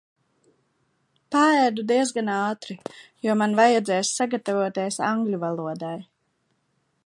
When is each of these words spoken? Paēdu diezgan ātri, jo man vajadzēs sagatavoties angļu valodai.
Paēdu 1.35 1.83
diezgan 1.91 2.31
ātri, 2.37 2.77
jo 3.27 3.37
man 3.43 3.55
vajadzēs 3.61 4.15
sagatavoties 4.21 5.01
angļu 5.13 5.45
valodai. 5.47 5.97